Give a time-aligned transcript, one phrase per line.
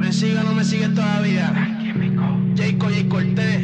[0.00, 1.52] ¿Me sigue o no me sigue todavía?
[2.56, 3.60] Jayco, J Cortés,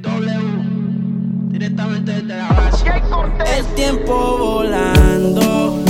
[0.00, 2.84] W, directamente desde la base.
[3.58, 5.85] El tiempo volando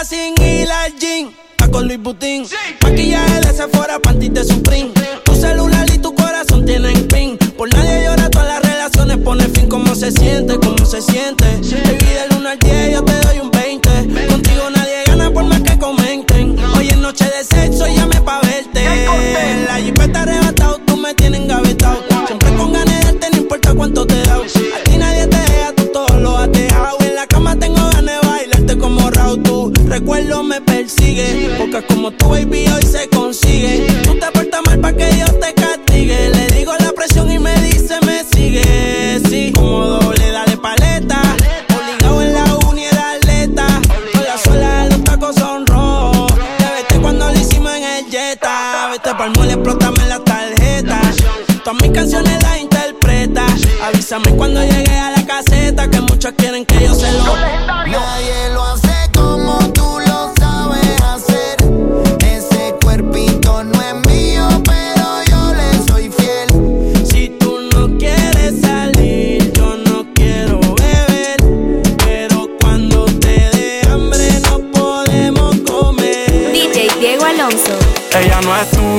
[0.00, 2.46] estatura sin ir al gym, está con Luis Butín.
[2.82, 4.92] Maquillaje de Sephora, panty de Supreme.
[5.24, 7.36] Tu celular y tu corazón tienen pin.
[7.56, 9.68] Por nadie llora, todas las relaciones pone fin.
[9.68, 10.58] ¿Cómo se siente?
[10.58, 11.44] ¿Cómo se siente?
[11.44, 13.29] Baby, del 1 al 10 yo te doy
[31.88, 33.86] como tu baby hoy se consigue.
[34.04, 36.30] Tú te portas mal pa' que Dios te castigue.
[36.30, 39.20] Le digo la presión y me dice me sigue.
[39.28, 41.20] Sí, como doble, dale paleta.
[41.74, 43.66] Obligado en la uni era atleta.
[44.12, 46.32] Con la suela los tacos son rojos.
[46.58, 48.88] Te vete cuando lo hicimos en el Jetta.
[48.90, 51.00] Vete pa'l mole, explótame la tarjeta.
[51.64, 53.46] Todas mis canciones las interpreta.
[53.84, 54.59] Avísame cuando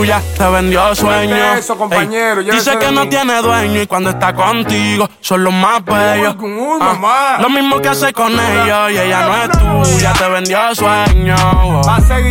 [0.01, 1.35] tuya, te vendió sueño.
[1.53, 5.53] eso, compañero, Ey, llévese dice que no tiene dueño y cuando está contigo son los
[5.53, 6.35] más bellos.
[6.81, 7.37] Ah.
[7.39, 11.81] Lo mismo que hace con ellos y ella no es tuya, te vendió sueño.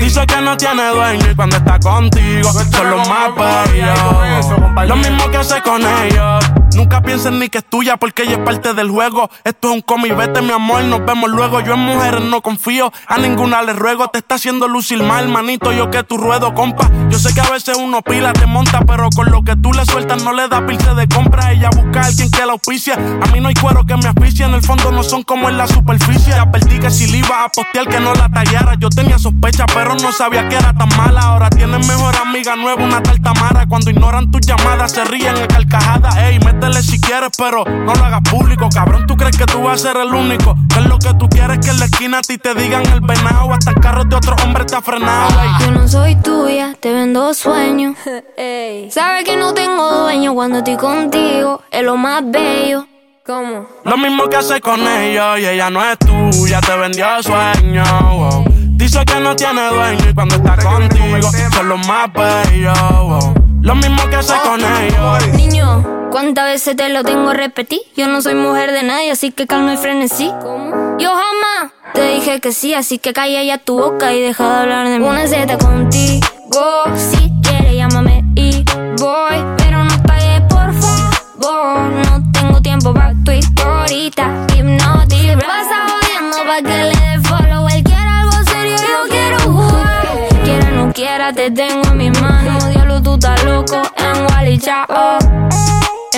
[0.01, 4.89] Dice que no tiene dueño y cuando está contigo son los más bellos.
[4.89, 6.60] Lo mismo que hace con ellos.
[6.75, 9.31] Nunca pienses ni que es tuya porque ella es parte del juego.
[9.45, 11.61] Esto es un cómic, vete mi amor, nos vemos luego.
[11.61, 14.09] Yo en mujeres no confío, a ninguna le ruego.
[14.09, 16.89] Te está haciendo lucir mal, manito, yo que tu ruedo, compa.
[17.09, 19.85] Yo sé que a veces uno pila, te monta, pero con lo que tú le
[19.85, 21.53] sueltas no le da pilce de compra.
[21.53, 22.95] Ella busca a alguien que la auspicia.
[22.95, 25.59] A mí no hay cuero que me asfixie, en el fondo no son como en
[25.59, 26.35] la superficie.
[26.35, 28.75] Advertí que si le iba a postear que no la tallara.
[28.79, 31.21] Yo tenía sospecha, pero no sabía que era tan mala.
[31.21, 33.67] Ahora tienes mejor amiga nueva, una tal Tamara.
[33.67, 36.17] Cuando ignoran tus llamadas, se ríen en carcajadas.
[36.17, 38.69] Ey, métele si quieres, pero no lo hagas público.
[38.73, 40.57] Cabrón, tú crees que tú vas a ser el único.
[40.73, 43.01] Que es lo que tú quieres que en la esquina a ti te digan el
[43.01, 43.53] venado.
[43.53, 45.31] Hasta el carro de otro hombre te ha frenado.
[45.41, 45.67] ey.
[45.67, 47.97] Yo no soy tuya, te vendo sueños.
[48.91, 52.87] Sabes que no tengo dueño cuando estoy contigo, es lo más bello.
[53.25, 53.67] ¿Cómo?
[53.85, 57.85] Lo mismo que hace con ellos y ella no es tuya, te vendió sueño.
[58.13, 58.45] wow.
[58.77, 62.79] Dice que no tiene dueño y cuando está contigo son los más bellos.
[62.81, 63.35] wow.
[63.63, 65.29] Lo mismo que hace con ellos.
[65.35, 67.81] Niño, ¿cuántas veces te lo tengo a repetir?
[67.97, 70.31] Yo no soy mujer de nadie, así que calma y frenesí.
[70.43, 70.99] ¿Cómo?
[70.99, 74.61] Yo jamás te dije que sí, así que calla ya tu boca y deja de
[74.61, 75.07] hablar de mí.
[75.07, 78.65] Una Z contigo, si quieres llámame y
[78.99, 81.91] voy, pero no pagues por favor.
[81.91, 85.39] No tengo tiempo para tu historita, hipnotic.
[85.47, 87.69] Pasa jodiendo pa' que le dé follow.
[87.69, 90.09] Él quiere algo serio, yo quiero jugar.
[90.45, 92.69] Quiera o no quiera, te tengo en mis manos.
[92.69, 94.87] Diablo, tú estás loco en Wally Chao.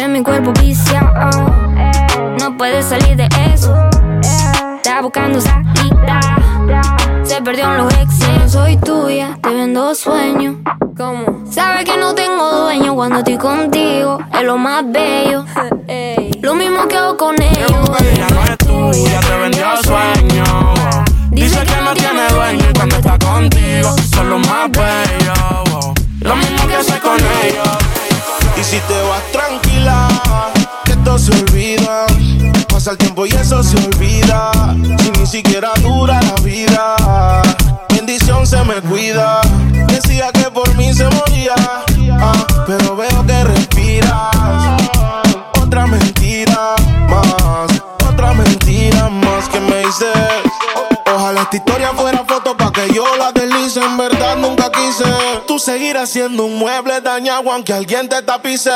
[0.03, 1.31] En mi cuerpo viciado,
[2.41, 3.73] no puedes salir de eso.
[4.77, 6.21] Está buscando salida,
[7.23, 8.51] se perdió en los exes.
[8.51, 10.57] Soy tuya, te vendo sueños.
[10.97, 11.45] ¿Cómo?
[11.49, 15.45] Sabes que no tengo dueño cuando estoy contigo, es lo más bello.
[16.41, 17.71] Lo mismo que hago con ellos.
[18.01, 20.75] Ella no es tuya, te vendió sueño.
[21.31, 25.71] Dice que no tiene dueño y cuando está contigo son los más bellos.
[25.71, 25.95] wow.
[26.23, 27.79] Lo mismo que hace con ellos.
[28.55, 29.32] Y si te vas
[32.83, 34.51] Pasa el tiempo y eso se olvida.
[34.99, 36.97] Si ni siquiera dura la vida.
[37.91, 39.41] Bendición se me cuida.
[39.87, 41.55] Decía que por mí se moría.
[42.19, 43.45] ah, pero veo que
[51.53, 55.05] Pa' que yo la deslice, en verdad nunca quise.
[55.47, 58.71] Tú seguirás siendo un mueble dañado aunque alguien te tapice.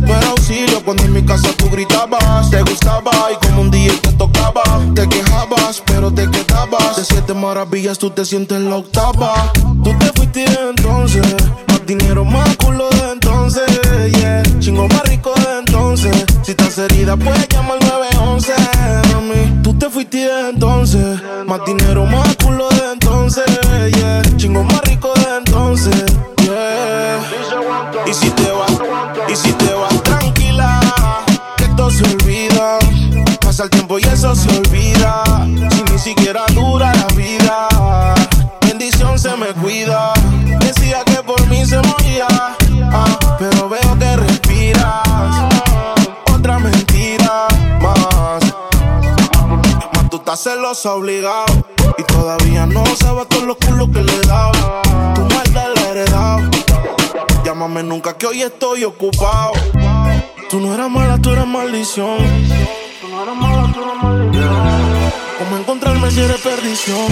[0.00, 2.50] No era auxilio cuando en mi casa tú gritabas.
[2.50, 4.62] Te gustaba y como un día te tocaba.
[4.94, 6.96] Te quejabas, pero te quedabas.
[6.96, 9.52] De siete maravillas tú te sientes la octava.
[9.84, 11.22] Tú te fuiste entonces.
[11.68, 13.70] Más dinero, más culo de entonces.
[14.18, 14.42] Yeah.
[14.58, 16.24] Chingo más rico de entonces.
[16.42, 18.75] Si estás herida, puedes llamar al 911.
[21.46, 23.44] Más dinero, más culo de entonces.
[23.94, 24.22] Yeah.
[24.36, 26.04] Chingo más rico de entonces.
[26.42, 27.20] Yeah.
[28.04, 28.50] Y si te
[50.72, 51.44] obligado.
[51.96, 54.82] Y todavía no sabes todos los culos que le he dado.
[55.14, 56.50] Tu maldad la he heredado.
[57.44, 59.52] Llámame nunca que hoy estoy ocupado.
[60.50, 62.18] Tú no eras mala, tú eras maldición.
[63.00, 65.12] Tú no eras mala, tú eras maldición.
[65.38, 67.06] ¿Cómo encontrarme si eres perdición?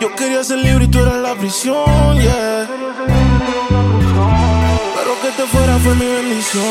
[0.00, 2.68] Yo quería ser libre y tú eras la prisión, yeah.
[4.96, 6.64] Pero que te fuera fue mi bendición.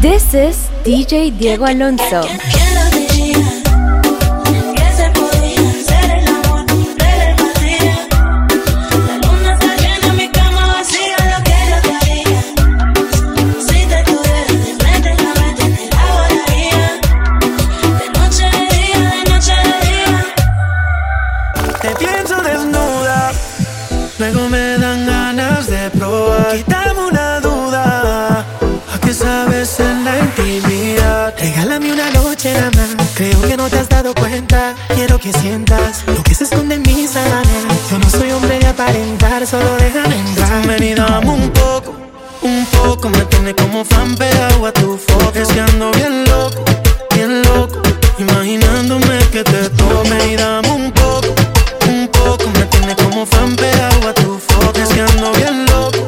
[0.00, 2.67] This is DJ Diego Alonso.
[34.94, 37.90] Quiero que sientas lo que se esconde en mis sábanas.
[37.90, 40.64] Yo no soy hombre de aparentar, solo déjame entrar.
[40.64, 41.96] Ven y dame un poco,
[42.42, 43.08] un poco.
[43.08, 45.32] Me tiene como fan pegado a tu foto.
[45.34, 46.64] Es que ando bien loco,
[47.16, 47.82] bien loco.
[48.18, 51.34] Imaginándome que te tome y dame un poco,
[51.88, 52.48] un poco.
[52.54, 54.80] Me tiene como fan pegado a tu foto.
[54.80, 55.98] Es que ando bien loco,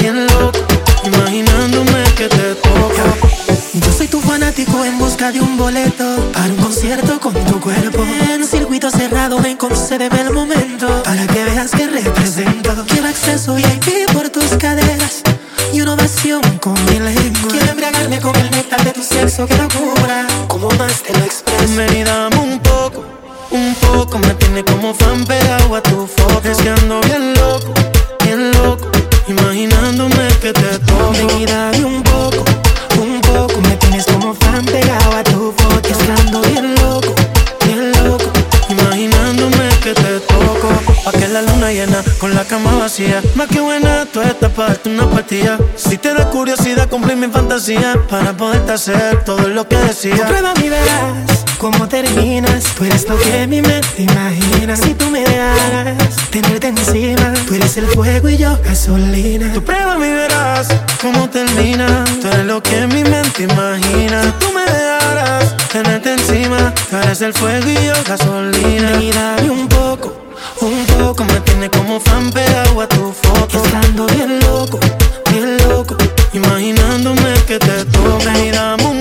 [0.00, 0.58] bien loco.
[1.04, 2.92] Imaginándome que te toco.
[3.74, 6.11] Yo soy tu fanático en busca de un boleto
[7.20, 8.04] con tu cuerpo.
[8.28, 12.84] En circuito cerrado, ven, concédeme el momento para que veas que represento.
[12.88, 15.22] Quiero acceso VIP por tus caderas
[15.72, 17.50] y una ovación con mi lengua.
[17.50, 20.26] Quiero embriagarme con el néctar de tu sexo, que locura.
[20.48, 22.11] Como más te lo expreso.
[47.68, 48.08] Mi fantasía.
[48.08, 50.26] Para poderte hacer todo lo que decía.
[50.26, 52.64] Prueba y verás cómo terminas.
[52.76, 54.76] Tú eres lo que mi mente imagina.
[54.76, 59.52] Si tú me dejaras tenerte encima, tú eres el fuego y yo gasolina.
[59.52, 60.68] Tú prueba y verás
[61.00, 62.04] cómo termina.
[62.20, 64.22] Tú eres lo que mi mente imagina.
[64.22, 69.00] Si tú me dejaras tenerte encima, tú eres el fuego y yo gasolina.
[69.00, 70.12] Y dame un poco,
[70.60, 73.64] Un poco me tiene como fan pegado a tu foto.
[73.64, 74.78] estando bien loco,
[78.24, 78.91] te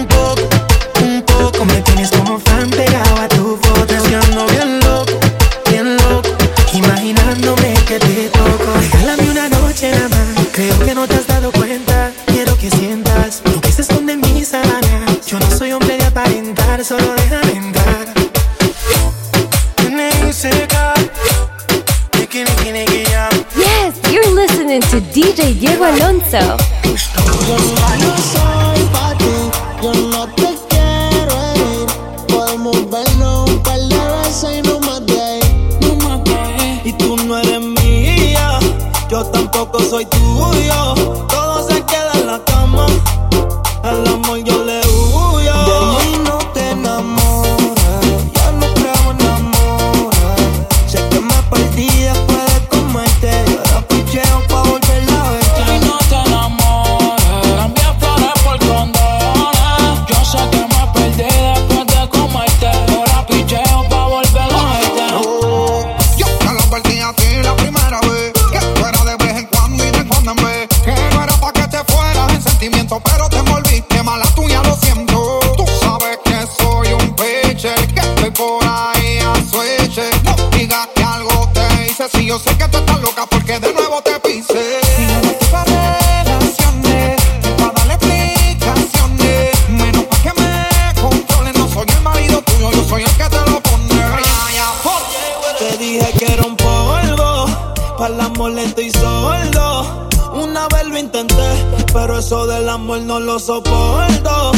[102.72, 104.51] amor no lo soporto.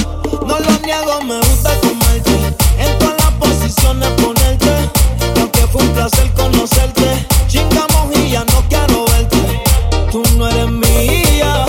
[0.45, 2.55] No lo niego, me gusta comerte.
[2.77, 4.91] En todas las posiciones ponerte.
[5.35, 9.63] Y aunque fue un placer conocerte, chingamos y ya no quiero verte.
[10.11, 11.65] Tú no eres mía,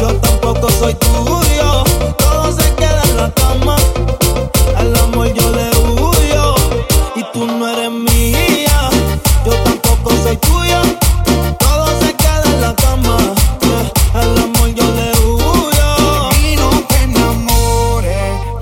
[0.00, 1.84] yo tampoco soy tuyo.
[2.18, 3.76] Todo se queda en la cama.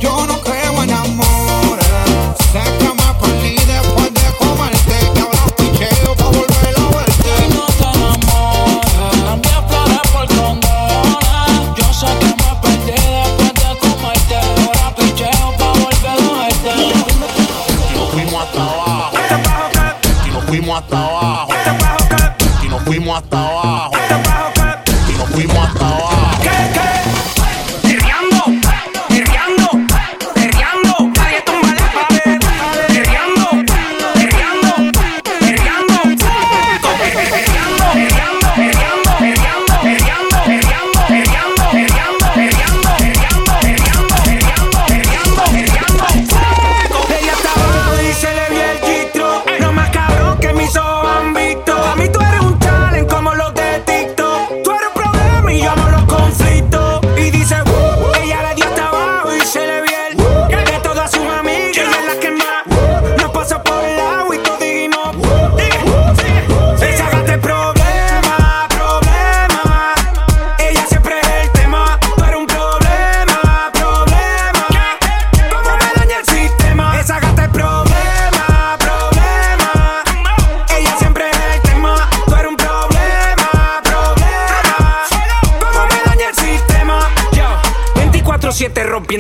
[0.04, 0.33] Yo no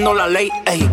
[0.04, 0.50] No la ley.
[0.66, 0.83] Ey.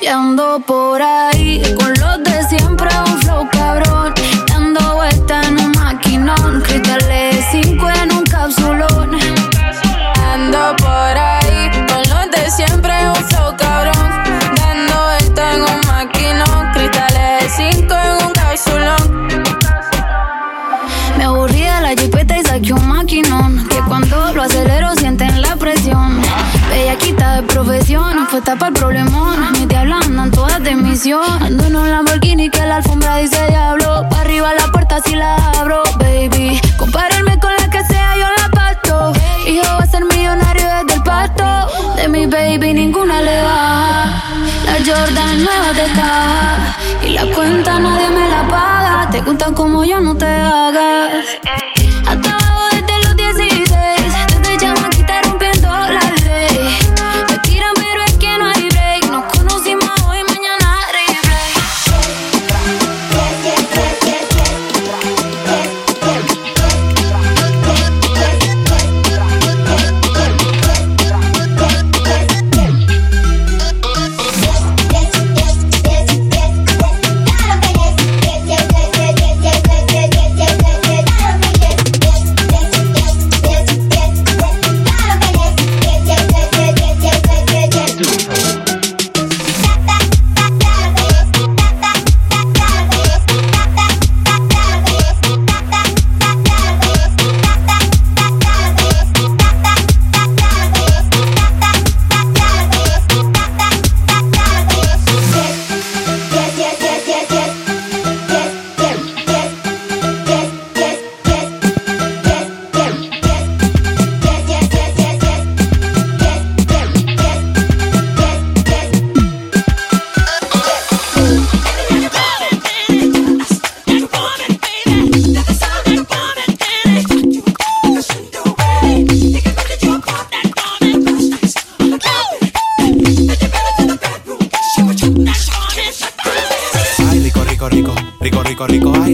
[0.00, 4.14] Y ando por ahí con los de siempre, un flow cabrón.
[4.48, 9.18] Dando vuelta en un maquinón, cristales cinco en un capsulón.
[10.32, 12.99] Ando por ahí con los de siempre
[27.70, 29.52] confesión, no fue para el problemón.
[29.52, 31.22] Mis diablas andan todas de misión.
[31.40, 34.08] Ando en un Lamborghini que la alfombra dice diablo.
[34.10, 36.60] Pa' arriba la puerta si la abro, baby.
[36.76, 39.12] Compárenme con la que sea, yo la parto.
[39.46, 41.44] Hijo va a ser millonario desde el pasto.
[41.94, 44.22] De mi baby ninguna le baja.
[44.66, 46.76] La Jordan nueva de caja.
[47.04, 49.10] Y la cuenta nadie me la paga.
[49.12, 51.24] Te gustan como yo, no te hagas.
[52.04, 52.39] Hasta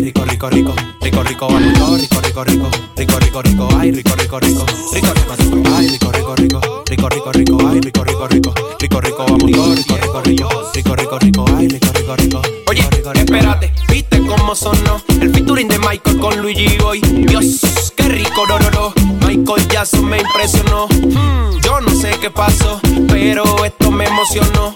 [0.06, 4.38] rico, rico, rico, rico, rico, rico, rico, rico, rico, rico, rico, rico, ay, rico, rico,
[4.38, 8.52] rico, rico, rico, rico, ay, rico, rico, rico, rico, rico, rico, ay, rico, rico, rico,
[8.78, 12.42] rico, rico, vamos rico, rico, rico, rico, rico, rico, ay, rico, rico, rico.
[12.68, 15.02] Oye, espérate, ¿viste cómo sonó?
[15.20, 17.00] El featuring de Michael con Luigi Boy.
[17.00, 18.94] Dios, qué rico, no, no, no.
[19.26, 20.86] Michael Jackson me impresionó.
[20.86, 24.72] Hmm, yo no sé qué pasó, pero esto me emocionó.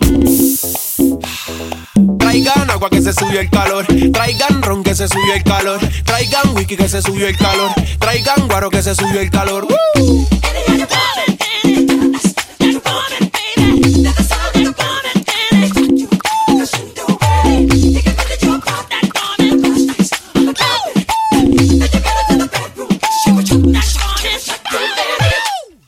[2.31, 3.85] Traigan agua que se subió el calor.
[4.13, 5.81] Traigan ron que se subió el calor.
[6.05, 7.73] Traigan whisky que se subió el calor.
[7.99, 9.67] Traigan guaro que se subió el calor.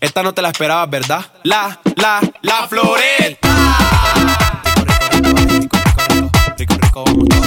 [0.00, 1.24] Esta no te la esperabas, ¿verdad?
[1.44, 4.31] La, la, la floreta.
[6.92, 7.41] Como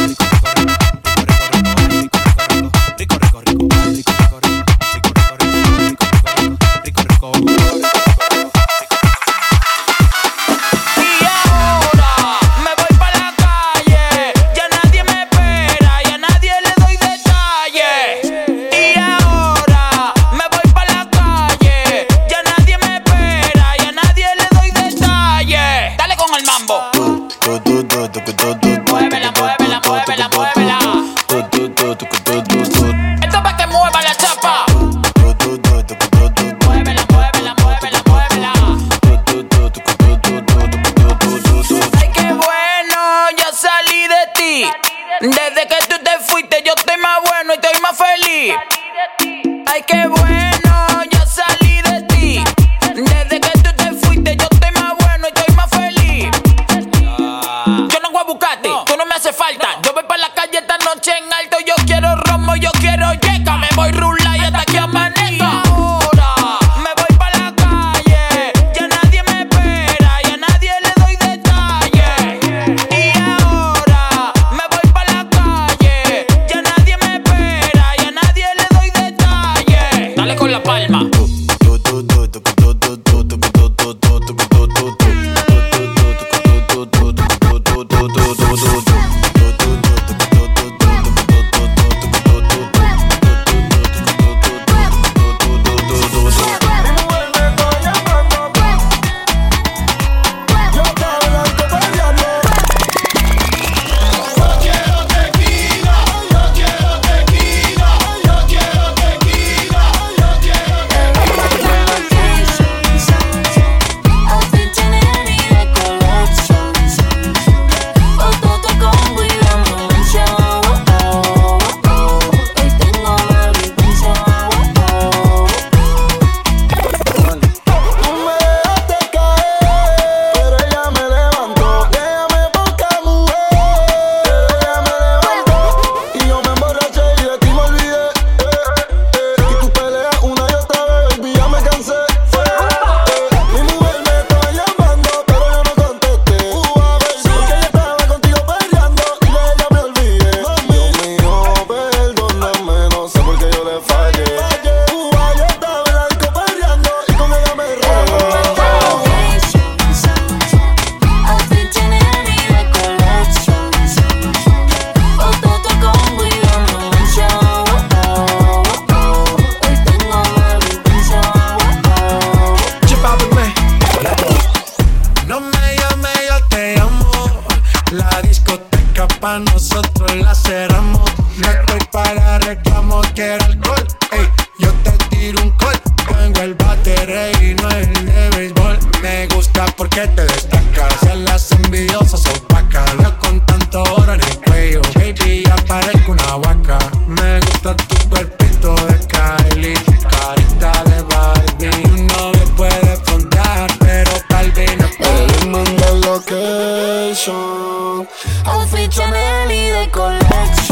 [207.16, 208.08] location.
[208.46, 210.65] Outfit Chanel y de collection.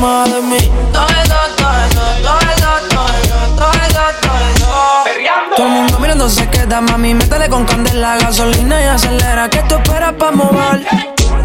[0.00, 0.58] Encima de mí?
[0.92, 5.56] Todo eso, todo eso, todo eso, todo eso, todo eso, todo.
[5.56, 7.14] Todo el mundo mirando se queda, mami.
[7.14, 9.48] Métele con candela, gasolina y acelera.
[9.50, 10.86] Que tú esperas para mover?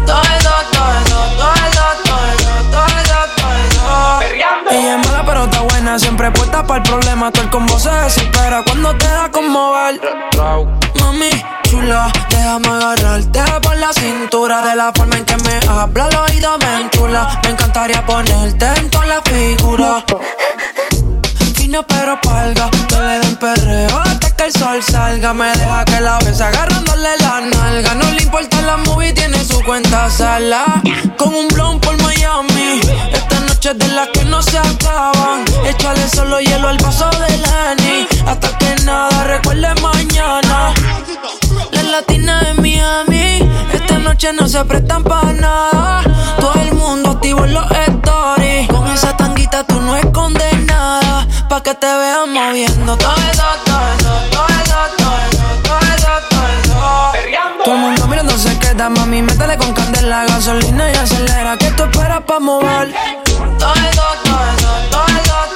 [0.06, 4.70] Todo eso, todo eso, todo eso, todo eso, todo eso, todo eso.
[4.70, 7.30] Ella es mala pero está buena, siempre puesta para el problema.
[7.30, 10.00] Todo el combo se desespera cuando te da con mover.
[11.86, 16.08] Déjame agarrarte por la cintura De la forma en que me habla.
[16.08, 16.90] El oído me
[17.44, 20.04] Me encantaría ponerte en toda la figura
[21.54, 25.32] Fina pero palga, que le den perreo hasta que el sol salga.
[25.32, 27.94] Me deja que la bese agarrándole la nalga.
[27.94, 30.64] No le importa la movie, tiene su cuenta sala.
[31.16, 32.80] Con un blon por Miami.
[33.12, 35.44] Esta noche es de las que no se acaban.
[35.66, 40.74] Échale solo hielo al vaso de Lenny Hasta que nada recuerde mañana
[41.70, 43.50] la latina de Miami.
[43.72, 46.02] Esta noche no se prestan para nada.
[46.40, 48.68] Todo el mundo activo en los stories.
[48.68, 51.26] Con esa tanguita tú no es condenada.
[51.48, 53.24] Pa' que te vean moviendo todo todo
[53.64, 54.46] todo todo
[57.64, 59.22] todo el mundo mirando se queda, mami.
[59.22, 61.56] Métele con candela, gasolina y acelera.
[61.56, 62.94] Que tú esperas pa' mover?
[63.58, 65.55] Todo eso, todo eso, todo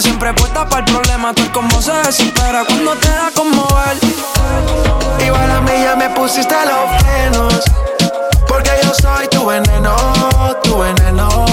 [0.00, 1.32] siempre puesta para el problema.
[1.34, 5.24] Tú como se desespera cuando te da como él.
[5.24, 7.64] Igual a mí ya me pusiste los frenos.
[8.46, 9.96] Porque yo soy tu veneno,
[10.62, 11.45] tu veneno,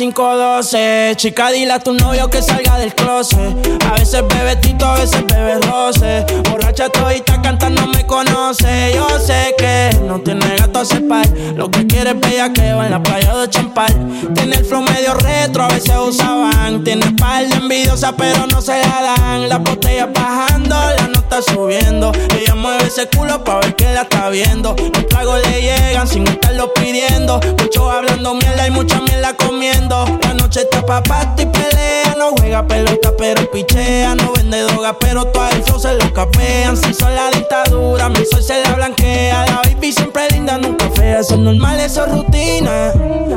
[0.00, 3.38] 5.12, chica, dile a tu novio que salga del closet.
[3.84, 6.24] A veces bebe tito, a veces bebe roce.
[6.48, 8.92] Borracha todita cantando me conoce.
[8.94, 11.28] Yo sé que no tiene gato a par.
[11.54, 13.94] Lo que quiere es bella que va en la playa de Champal.
[14.34, 16.82] Tiene el flow medio retro, a veces usaban.
[16.82, 19.50] Tiene par envidiosa, pero no se la dan.
[19.50, 22.10] Las botellas bajando, la nota está subiendo.
[22.36, 24.74] Ella mueve ese culo pa' ver que la está viendo.
[24.76, 27.40] Los tragos le llegan sin estarlo pidiendo.
[27.58, 30.04] Muchos hablando mierda y mucha mierda comiendo.
[30.22, 31.02] La noche está pa'
[31.38, 32.16] y pelea.
[32.18, 34.16] No juega pelota, pero pichea.
[34.16, 36.76] No vende droga, pero todo el flow se lo capean.
[36.76, 39.46] Si son la dictadura, mi sol se la blanquea.
[39.46, 41.20] La baby siempre linda, nunca fea.
[41.20, 42.92] Eso es normal, eso es rutina.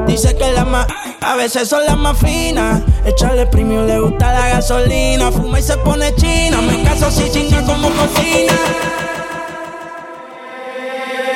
[0.07, 0.87] Dice que la más,
[1.21, 2.81] a veces son las más finas.
[3.05, 5.31] Echarle premio le gusta la gasolina.
[5.31, 6.61] Fuma y se pone china.
[6.61, 8.53] Me caso si chinga como cocina.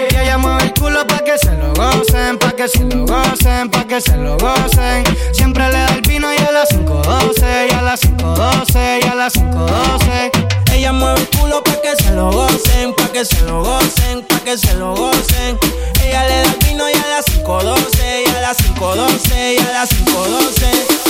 [0.10, 3.70] Y ella mueve el culo pa' que se lo gocen, pa' que se lo gocen,
[3.70, 5.04] pa' que se lo gocen.
[5.34, 9.16] Siempre le da el vino y a las 5.12, y a las 5.12, y a
[9.16, 10.32] las 5.12.
[10.74, 14.40] Ella mueve el culo pa' que se lo gocen, pa' que se lo gocen, pa'
[14.40, 15.60] que se lo gocen.
[16.04, 19.72] Ella le da el vino y a las 5.12, y a las 5.12, y a
[19.72, 21.07] las 5.12.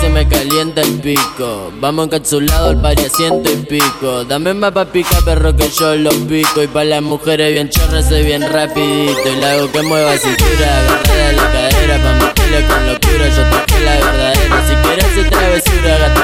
[0.00, 1.72] se me calienta el pico.
[1.80, 4.24] Vamos encapsulado al pari a ciento y pico.
[4.24, 6.62] Dame más pa' pica perro que yo lo pico.
[6.62, 9.28] Y pa' las mujeres bien chorras soy bien rapidito.
[9.32, 12.02] Y la que mueva cintura, agarrada la cadera.
[12.02, 14.68] Pa' meterle con locura, yo toqué la verdadera.
[14.68, 16.23] Si quieres hacer travesura, gata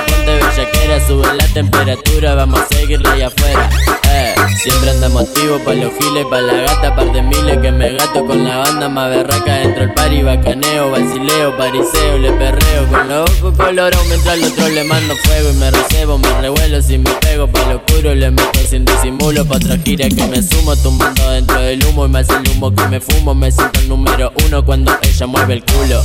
[0.51, 1.07] bellaquera.
[1.07, 3.69] Sube la temperatura, vamos a seguirle allá afuera.
[4.13, 7.93] Eh, siempre andamos activos pa' los giles, pa' la gata, par de miles que me
[7.93, 13.09] gato con la banda más berraca dentro del party, bacaneo, vacileo, pariseo, le perreo con
[13.09, 16.99] los ojos colorados mientras al otro le mando fuego y me recebo, me revuelo si
[16.99, 20.75] me pego pa' lo oscuro, le meto sin disimulo pa' otra gira que me sumo,
[20.77, 24.33] tumbando dentro del humo y más el humo que me fumo, me siento el número
[24.47, 26.03] uno cuando ella mueve el culo.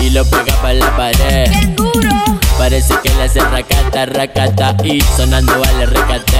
[0.00, 1.50] Y lo pega pa' la pared.
[2.56, 6.38] Parece que le hace racata, racata y sonando vale recate.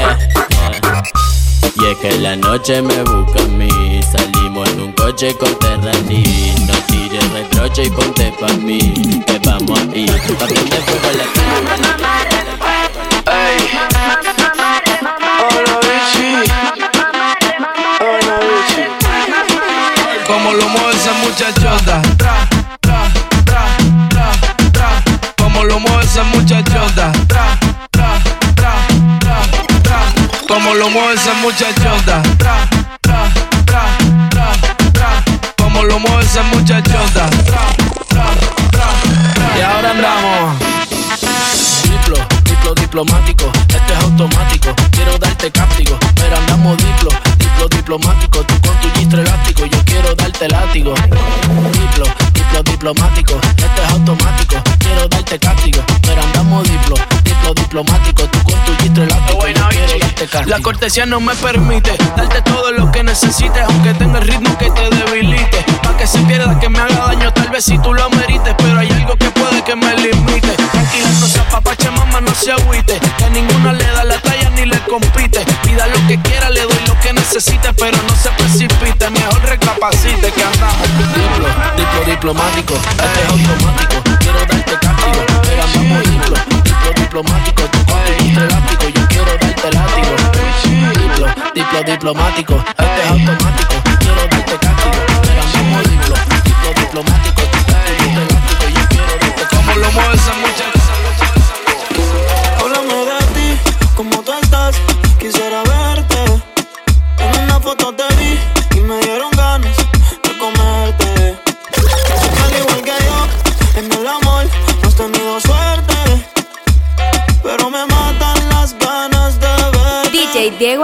[1.75, 6.55] Y es que la noche me busca a mí, salimos en un coche con Terrani.
[6.67, 10.07] No tires reproche y ponte pa' mí, que vamos ahí.
[10.39, 11.25] Pa' prender fuego la
[20.29, 22.38] Como lo mueve esa muchachota.
[30.79, 32.23] Lo mueve esa muchachota.
[32.39, 32.69] Tra,
[33.01, 33.33] tra,
[33.67, 33.83] tra,
[34.31, 34.53] tra,
[34.93, 35.25] tra.
[35.57, 37.29] Como lo mueve esa muchachota.
[37.31, 37.61] Tra,
[38.09, 38.27] tra,
[38.71, 38.87] tra,
[39.35, 39.59] tra.
[39.59, 40.57] Y ahora andamos.
[41.83, 44.75] Diplo, diplo diplomático, este es automático.
[44.93, 48.45] Quiero darte cáptico, pero andamos diplo, diplo diplomático.
[48.45, 50.95] Tú con tu gistro elástico, yo quiero darte látigo.
[50.95, 54.57] Diplo, diplo diplomático, este es automático.
[54.79, 56.95] Quiero darte cáptico, pero andamos diplo,
[57.55, 58.23] diplo diplomático.
[58.25, 59.39] Tú con tu gistro elástico.
[60.47, 64.71] La cortesía no me permite darte todo lo que necesites, aunque tenga el ritmo que
[64.71, 65.65] te debilite.
[65.83, 68.81] Pa' que se pierda, que me haga daño, tal vez si tú lo merites, pero
[68.81, 70.49] hay algo que puede que me limite.
[70.73, 72.99] Tranquila, no se apapache, mamá, no se agüite.
[73.17, 75.45] Que a ninguna le da la talla ni le compite.
[75.63, 79.11] Pida lo que quiera, le doy lo que necesite, pero no se precipite.
[79.11, 80.89] Mejor recapacite que andamos.
[80.99, 84.19] Diplo, diplo diplomático, este es automático.
[84.19, 86.58] Quiero darte cáptico, pero andamos diplo,
[86.89, 87.63] diplo diplomático.
[87.63, 87.79] Tu
[88.25, 90.17] gistro elástico, yo quiero darte látigo.
[90.99, 93.75] Diplo, diplo diplomático, este es automático.
[93.99, 94.91] Quiero darte cáptico,
[95.23, 97.43] pero andamos diplo, diplo diplomático.
[97.43, 100.78] Tu gistro elástico, yo quiero darte Como lo mueve esa muchacha.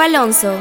[0.01, 0.61] Alonso.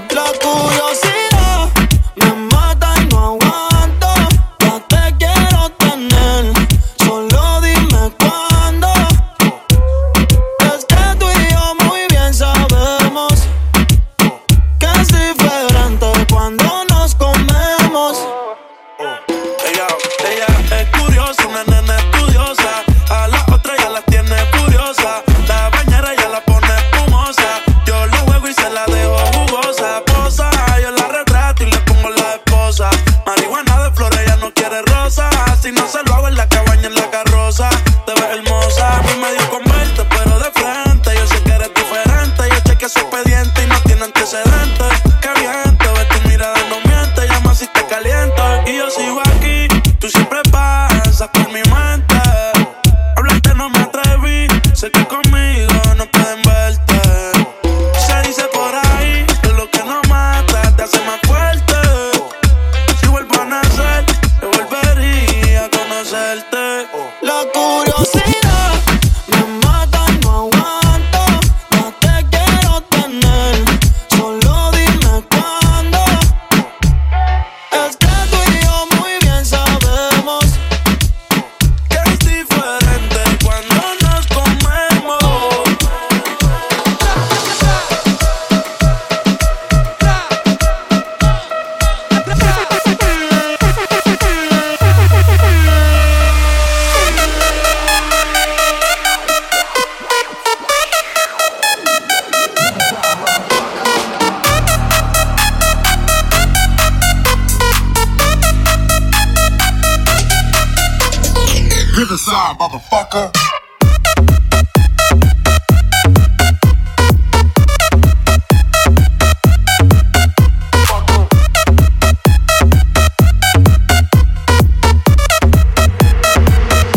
[111.96, 113.30] Riverside, motherfucker.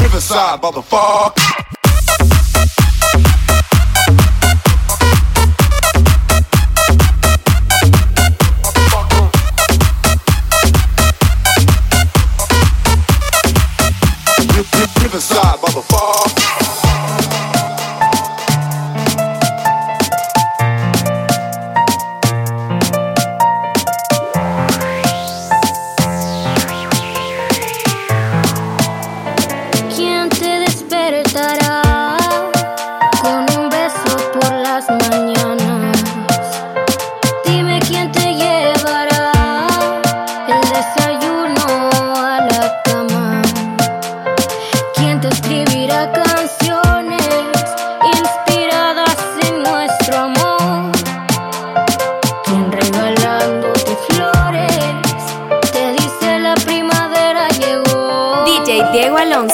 [0.01, 1.46] Riverside, motherfucker.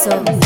[0.05, 0.42] Diego Alonso.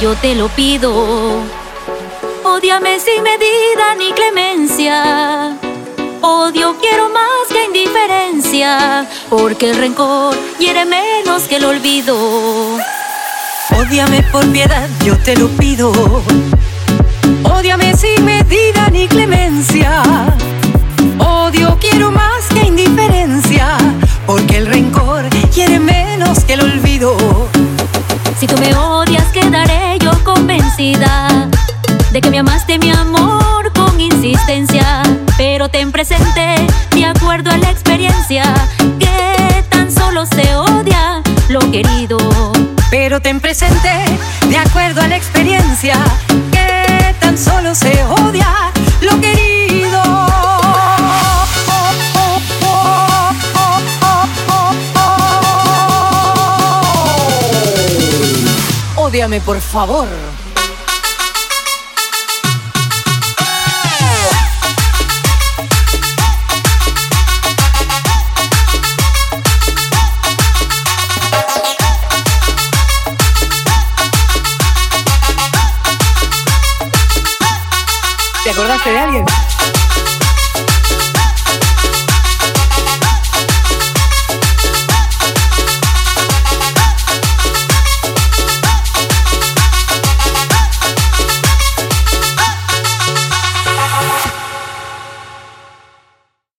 [0.00, 1.42] Yo te lo pido.
[2.42, 5.56] Ódiame sin medida ni clemencia.
[6.22, 12.16] Odio quiero más que indiferencia, porque el rencor hiere menos que el olvido.
[13.78, 15.92] Ódiame por piedad, yo te lo pido.
[17.44, 18.24] Ódiame sin
[29.32, 31.48] quedaré yo convencida
[32.12, 35.02] de que me amaste mi amor con insistencia.
[35.38, 36.54] Pero ten presente,
[36.92, 38.44] de acuerdo a la experiencia,
[38.98, 42.18] que tan solo se odia lo querido.
[42.90, 43.90] Pero ten presente,
[44.48, 45.96] de acuerdo a la experiencia,
[46.52, 47.89] que tan solo se
[59.38, 60.08] Por favor.